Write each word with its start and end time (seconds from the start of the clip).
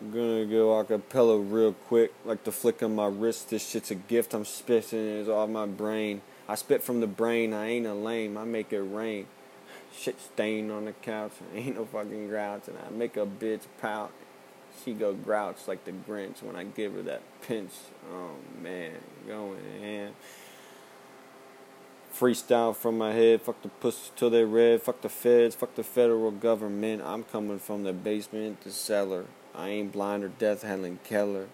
Gonna 0.00 0.46
go 0.46 0.68
acapella 0.80 1.44
real 1.44 1.72
quick, 1.72 2.12
like 2.24 2.44
the 2.44 2.52
flick 2.52 2.82
of 2.82 2.92
my 2.92 3.06
wrist. 3.06 3.50
This 3.50 3.68
shit's 3.68 3.90
a 3.90 3.96
gift. 3.96 4.32
I'm 4.32 4.44
spitting 4.44 5.00
it's 5.00 5.28
off 5.28 5.50
my 5.50 5.66
brain. 5.66 6.22
I 6.48 6.54
spit 6.54 6.84
from 6.84 7.00
the 7.00 7.08
brain. 7.08 7.52
I 7.52 7.66
ain't 7.66 7.86
a 7.86 7.94
lame. 7.94 8.38
I 8.38 8.44
make 8.44 8.72
it 8.72 8.80
rain. 8.80 9.26
Shit 9.92 10.20
stain 10.20 10.70
on 10.70 10.84
the 10.84 10.92
couch. 10.92 11.32
Ain't 11.54 11.74
no 11.74 11.84
fucking 11.84 12.28
grouch, 12.28 12.68
and 12.68 12.78
I 12.78 12.90
make 12.90 13.16
a 13.16 13.26
bitch 13.26 13.62
pout. 13.80 14.12
She 14.84 14.92
go 14.92 15.12
grouch 15.12 15.66
like 15.66 15.84
the 15.84 15.90
Grinch 15.90 16.42
when 16.42 16.54
I 16.54 16.62
give 16.62 16.94
her 16.94 17.02
that 17.02 17.22
pinch. 17.42 17.72
Oh 18.12 18.36
man, 18.62 18.92
going 19.26 19.58
in. 19.82 20.12
Freestyle 22.14 22.74
from 22.74 22.98
my 22.98 23.12
head, 23.12 23.42
fuck 23.42 23.60
the 23.62 23.68
pussy 23.68 24.12
till 24.14 24.30
they 24.30 24.44
red, 24.44 24.82
fuck 24.82 25.00
the 25.00 25.08
feds, 25.08 25.56
fuck 25.56 25.74
the 25.74 25.82
federal 25.82 26.30
government. 26.30 27.02
I'm 27.04 27.24
coming 27.24 27.58
from 27.58 27.82
the 27.82 27.92
basement 27.92 28.60
to 28.62 28.70
cellar. 28.70 29.24
I 29.54 29.68
ain't 29.68 29.92
blind 29.92 30.24
or 30.24 30.28
death 30.28 30.62
Helen 30.62 30.98
Keller. 31.04 31.46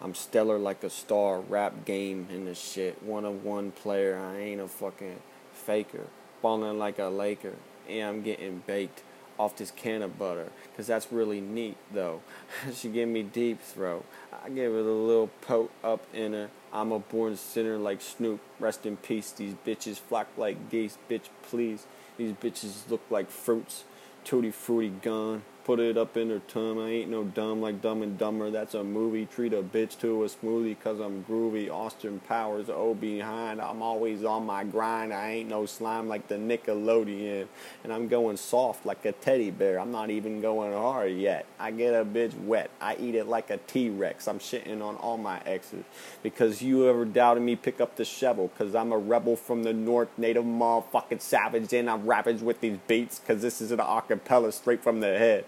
I'm 0.00 0.14
stellar 0.14 0.58
like 0.58 0.82
a 0.82 0.90
star, 0.90 1.40
rap 1.40 1.84
game 1.84 2.26
in 2.30 2.44
the 2.44 2.54
shit. 2.54 3.02
One 3.02 3.24
of 3.24 3.44
one 3.44 3.70
player, 3.70 4.18
I 4.18 4.38
ain't 4.38 4.60
a 4.60 4.66
fucking 4.66 5.20
faker. 5.52 6.06
Ballin' 6.42 6.78
like 6.78 6.98
a 6.98 7.04
Laker, 7.04 7.54
and 7.88 8.08
I'm 8.08 8.22
getting 8.22 8.64
baked 8.66 9.04
off 9.38 9.56
this 9.56 9.70
can 9.70 10.02
of 10.02 10.18
butter. 10.18 10.48
Cause 10.76 10.86
that's 10.86 11.10
really 11.12 11.40
neat 11.40 11.76
though. 11.92 12.20
she 12.74 12.88
give 12.88 13.08
me 13.08 13.22
deep 13.22 13.60
throat. 13.60 14.04
I 14.44 14.48
give 14.48 14.72
her 14.72 14.78
a 14.78 14.82
little 14.82 15.30
poke 15.42 15.70
up 15.84 16.04
in 16.12 16.32
her. 16.32 16.50
I'm 16.72 16.90
a 16.90 16.98
born 16.98 17.36
sinner 17.36 17.76
like 17.76 18.00
Snoop. 18.00 18.40
Rest 18.58 18.86
in 18.86 18.96
peace. 18.96 19.30
These 19.30 19.54
bitches 19.66 19.98
flock 19.98 20.28
like 20.36 20.70
geese. 20.70 20.98
Bitch, 21.08 21.28
please. 21.42 21.86
These 22.16 22.32
bitches 22.32 22.88
look 22.90 23.02
like 23.10 23.30
fruits. 23.30 23.84
Tutti 24.24 24.50
fruity 24.50 24.88
gone. 24.88 25.42
Put 25.64 25.78
it 25.78 25.96
up 25.96 26.16
in 26.16 26.28
her 26.30 26.40
tongue. 26.48 26.80
I 26.80 26.90
ain't 26.90 27.10
no 27.10 27.22
dumb 27.22 27.60
like 27.60 27.80
Dumb 27.80 28.02
and 28.02 28.18
Dumber. 28.18 28.50
That's 28.50 28.74
a 28.74 28.82
movie. 28.82 29.26
Treat 29.26 29.52
a 29.52 29.62
bitch 29.62 29.96
to 30.00 30.24
a 30.24 30.26
smoothie 30.26 30.76
cause 30.82 30.98
I'm 30.98 31.22
groovy. 31.22 31.70
Austin 31.70 32.18
Powers, 32.26 32.66
oh 32.68 32.94
behind. 32.94 33.60
I'm 33.60 33.80
always 33.80 34.24
on 34.24 34.44
my 34.44 34.64
grind. 34.64 35.14
I 35.14 35.30
ain't 35.30 35.48
no 35.48 35.66
slime 35.66 36.08
like 36.08 36.26
the 36.26 36.34
Nickelodeon. 36.34 37.46
And 37.84 37.92
I'm 37.92 38.08
going 38.08 38.38
soft 38.38 38.84
like 38.84 39.04
a 39.04 39.12
teddy 39.12 39.52
bear. 39.52 39.78
I'm 39.78 39.92
not 39.92 40.10
even 40.10 40.40
going 40.40 40.72
hard 40.72 41.12
yet. 41.12 41.46
I 41.60 41.70
get 41.70 41.94
a 41.94 42.04
bitch 42.04 42.36
wet. 42.42 42.70
I 42.80 42.96
eat 42.96 43.14
it 43.14 43.28
like 43.28 43.50
a 43.50 43.58
T 43.58 43.88
Rex. 43.88 44.26
I'm 44.26 44.40
shitting 44.40 44.82
on 44.82 44.96
all 44.96 45.16
my 45.16 45.40
exes. 45.46 45.84
Because 46.24 46.60
you 46.60 46.88
ever 46.88 47.04
doubted 47.04 47.44
me, 47.44 47.54
pick 47.54 47.80
up 47.80 47.94
the 47.94 48.04
shovel. 48.04 48.50
Cause 48.58 48.74
I'm 48.74 48.90
a 48.90 48.98
rebel 48.98 49.36
from 49.36 49.62
the 49.62 49.72
north, 49.72 50.08
native 50.18 50.44
motherfucking 50.44 51.20
savage. 51.20 51.72
And 51.72 51.88
I'm 51.88 52.04
ravaged 52.04 52.42
with 52.42 52.60
these 52.60 52.78
beats. 52.88 53.20
Cause 53.24 53.42
this 53.42 53.60
is 53.60 53.70
an 53.70 53.78
acapella 53.78 54.52
straight 54.52 54.82
from 54.82 54.98
the 54.98 55.16
head. 55.16 55.44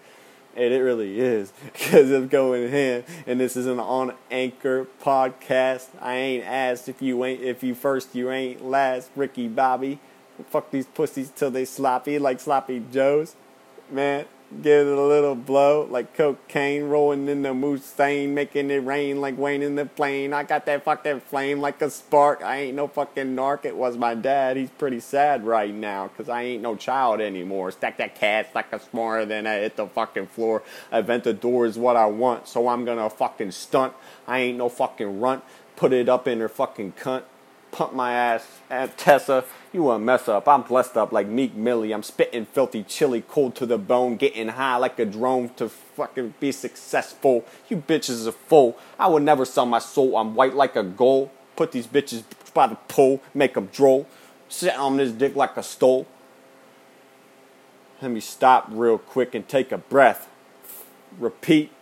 And 0.56 0.72
it 0.72 0.78
really 0.78 1.18
is 1.18 1.52
because 1.72 2.10
it's 2.10 2.30
going 2.30 2.72
in. 2.72 3.04
And 3.26 3.40
this 3.40 3.56
is 3.56 3.66
an 3.66 3.80
on 3.80 4.14
anchor 4.30 4.86
podcast. 5.02 5.88
I 6.00 6.14
ain't 6.14 6.44
asked 6.44 6.88
if 6.88 7.02
you 7.02 7.24
ain't 7.24 7.42
if 7.42 7.62
you 7.62 7.74
first, 7.74 8.14
you 8.14 8.30
ain't 8.30 8.64
last. 8.64 9.10
Ricky 9.16 9.48
Bobby, 9.48 9.98
fuck 10.48 10.70
these 10.70 10.86
pussies 10.86 11.30
till 11.34 11.50
they 11.50 11.64
sloppy 11.64 12.18
like 12.18 12.40
sloppy 12.40 12.82
joes, 12.92 13.34
man. 13.90 14.26
Give 14.62 14.86
it 14.86 14.96
a 14.96 15.02
little 15.02 15.34
blow 15.34 15.86
like 15.90 16.14
cocaine 16.14 16.84
rolling 16.84 17.28
in 17.28 17.42
the 17.42 17.52
Mustang, 17.52 18.34
making 18.34 18.70
it 18.70 18.84
rain 18.84 19.20
like 19.20 19.36
Wayne 19.36 19.62
in 19.62 19.74
the 19.74 19.84
plane. 19.84 20.32
I 20.32 20.44
got 20.44 20.64
that 20.66 20.84
fucking 20.84 21.20
flame 21.20 21.60
like 21.60 21.82
a 21.82 21.90
spark. 21.90 22.42
I 22.42 22.60
ain't 22.60 22.76
no 22.76 22.86
fucking 22.86 23.34
narc. 23.34 23.64
It 23.64 23.76
was 23.76 23.96
my 23.96 24.14
dad. 24.14 24.56
He's 24.56 24.70
pretty 24.70 25.00
sad 25.00 25.44
right 25.44 25.74
now 25.74 26.08
because 26.08 26.28
I 26.28 26.42
ain't 26.42 26.62
no 26.62 26.76
child 26.76 27.20
anymore. 27.20 27.72
Stack 27.72 27.98
that 27.98 28.14
cat 28.14 28.50
like 28.54 28.72
a 28.72 28.78
smarter 28.78 29.26
than 29.26 29.46
I 29.46 29.54
hit 29.54 29.76
the 29.76 29.86
fucking 29.86 30.28
floor. 30.28 30.62
I 30.92 31.00
vent 31.00 31.24
the 31.24 31.32
door 31.32 31.66
is 31.66 31.76
what 31.76 31.96
I 31.96 32.06
want, 32.06 32.46
so 32.46 32.68
I'm 32.68 32.84
gonna 32.84 33.10
fucking 33.10 33.50
stunt. 33.50 33.92
I 34.26 34.38
ain't 34.38 34.58
no 34.58 34.68
fucking 34.68 35.20
runt. 35.20 35.42
Put 35.76 35.92
it 35.92 36.08
up 36.08 36.28
in 36.28 36.38
her 36.38 36.48
fucking 36.48 36.92
cunt 36.92 37.24
pump 37.74 37.92
my 37.92 38.12
ass 38.12 38.46
at 38.70 38.96
Tessa. 38.96 39.44
You 39.72 39.90
a 39.90 39.98
mess 39.98 40.28
up. 40.28 40.46
I'm 40.46 40.62
blessed 40.62 40.96
up 40.96 41.10
like 41.10 41.26
Meek 41.26 41.56
Millie. 41.56 41.92
I'm 41.92 42.04
spitting 42.04 42.46
filthy 42.46 42.84
chili, 42.84 43.24
cold 43.28 43.56
to 43.56 43.66
the 43.66 43.76
bone, 43.76 44.16
getting 44.16 44.46
high 44.46 44.76
like 44.76 44.96
a 45.00 45.04
drone 45.04 45.48
to 45.54 45.68
fucking 45.68 46.34
be 46.38 46.52
successful. 46.52 47.44
You 47.68 47.78
bitches 47.78 48.28
are 48.28 48.32
full. 48.32 48.78
I 48.96 49.08
would 49.08 49.24
never 49.24 49.44
sell 49.44 49.66
my 49.66 49.80
soul. 49.80 50.16
I'm 50.16 50.36
white 50.36 50.54
like 50.54 50.76
a 50.76 50.84
gold. 50.84 51.30
Put 51.56 51.72
these 51.72 51.88
bitches 51.88 52.22
by 52.54 52.68
the 52.68 52.76
pole, 52.76 53.20
make 53.34 53.54
them 53.54 53.68
droll. 53.72 54.06
Sit 54.48 54.76
on 54.76 54.96
this 54.96 55.10
dick 55.10 55.34
like 55.34 55.56
a 55.56 55.62
stole. 55.64 56.06
Let 58.00 58.12
me 58.12 58.20
stop 58.20 58.68
real 58.70 58.98
quick 58.98 59.34
and 59.34 59.48
take 59.48 59.72
a 59.72 59.78
breath. 59.78 60.28
Repeat. 61.18 61.72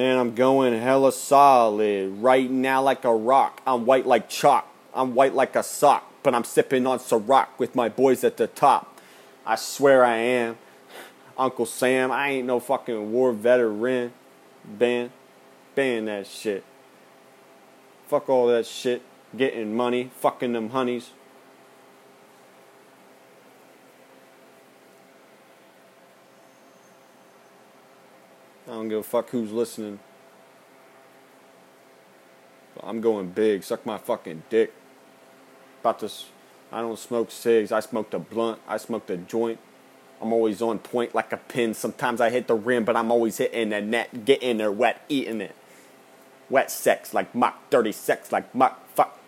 Man, 0.00 0.16
I'm 0.16 0.34
going 0.34 0.72
hella 0.80 1.12
solid 1.12 2.22
right 2.22 2.50
now 2.50 2.80
like 2.80 3.04
a 3.04 3.14
rock. 3.14 3.60
I'm 3.66 3.84
white 3.84 4.06
like 4.06 4.30
chalk. 4.30 4.66
I'm 4.94 5.14
white 5.14 5.34
like 5.34 5.54
a 5.54 5.62
sock, 5.62 6.10
but 6.22 6.34
I'm 6.34 6.42
sipping 6.42 6.86
on 6.86 7.00
Ciroc 7.00 7.48
with 7.58 7.74
my 7.74 7.90
boys 7.90 8.24
at 8.24 8.38
the 8.38 8.46
top. 8.46 8.98
I 9.44 9.56
swear 9.56 10.02
I 10.02 10.16
am. 10.16 10.56
Uncle 11.36 11.66
Sam, 11.66 12.10
I 12.10 12.30
ain't 12.30 12.46
no 12.46 12.60
fucking 12.60 13.12
war 13.12 13.32
veteran. 13.32 14.14
Ban, 14.64 15.12
ban 15.74 16.06
that 16.06 16.26
shit. 16.26 16.64
Fuck 18.08 18.30
all 18.30 18.46
that 18.46 18.64
shit. 18.64 19.02
Getting 19.36 19.76
money, 19.76 20.10
fucking 20.16 20.54
them 20.54 20.70
honeys. 20.70 21.10
I 28.70 28.74
don't 28.74 28.88
give 28.88 29.00
a 29.00 29.02
fuck 29.02 29.30
who's 29.30 29.50
listening. 29.50 29.98
I'm 32.80 33.00
going 33.00 33.30
big. 33.30 33.64
Suck 33.64 33.84
my 33.84 33.98
fucking 33.98 34.44
dick. 34.48 34.72
About 35.80 35.98
this. 35.98 36.26
I 36.70 36.80
don't 36.80 36.98
smoke 36.98 37.32
cigs. 37.32 37.72
I 37.72 37.80
smoked 37.80 38.14
a 38.14 38.20
blunt. 38.20 38.60
I 38.68 38.76
smoked 38.76 39.10
a 39.10 39.16
joint. 39.16 39.58
I'm 40.22 40.32
always 40.32 40.62
on 40.62 40.78
point 40.78 41.16
like 41.16 41.32
a 41.32 41.36
pin. 41.36 41.74
Sometimes 41.74 42.20
I 42.20 42.30
hit 42.30 42.46
the 42.46 42.54
rim, 42.54 42.84
but 42.84 42.96
I'm 42.96 43.10
always 43.10 43.38
hitting 43.38 43.70
the 43.70 43.80
net. 43.80 44.24
Getting 44.24 44.58
there 44.58 44.70
wet, 44.70 45.02
eating 45.08 45.40
it. 45.40 45.56
Wet 46.48 46.70
sex 46.70 47.12
like 47.12 47.34
muck. 47.34 47.70
Dirty 47.70 47.90
sex 47.92 48.30
like 48.30 48.54
muck. 48.54 48.88
Fuck. 48.94 49.19